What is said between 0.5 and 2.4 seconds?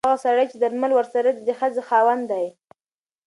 چې درمل ورسره دي د ښځې خاوند